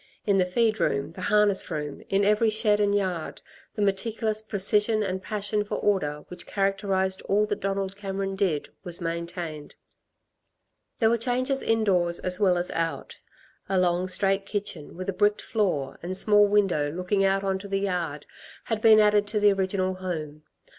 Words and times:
In 0.25 0.39
the 0.39 0.47
feed 0.47 0.79
room, 0.79 1.11
the 1.11 1.21
harness 1.29 1.69
room, 1.69 2.01
in 2.09 2.25
every 2.25 2.49
shed 2.49 2.79
and 2.79 2.95
yard, 2.95 3.43
the 3.75 3.83
meticulous 3.83 4.41
precision 4.41 5.03
and 5.03 5.21
passion 5.21 5.63
for 5.63 5.75
order 5.75 6.25
which 6.27 6.47
characterised 6.47 7.21
all 7.29 7.45
that 7.45 7.59
Donald 7.59 7.95
Cameron 7.95 8.35
did, 8.35 8.69
was 8.83 8.99
maintained. 8.99 9.75
There 10.97 11.09
were 11.11 11.19
changes 11.19 11.61
indoors 11.61 12.17
as 12.17 12.39
well 12.39 12.57
as 12.57 12.71
out. 12.71 13.19
A 13.69 13.79
long 13.79 14.07
straight 14.07 14.47
kitchen, 14.47 14.97
with 14.97 15.07
a 15.07 15.13
bricked 15.13 15.43
floor 15.43 15.99
and 16.01 16.17
small 16.17 16.47
window 16.47 16.91
looking 16.91 17.23
out 17.23 17.43
on 17.43 17.59
to 17.59 17.67
the 17.67 17.81
yard, 17.81 18.25
had 18.63 18.81
been 18.81 18.99
added 18.99 19.27
to 19.27 19.39
the 19.39 19.53
original 19.53 19.93
home. 19.93 20.41